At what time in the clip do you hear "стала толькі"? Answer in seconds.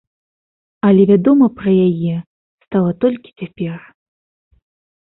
2.65-3.29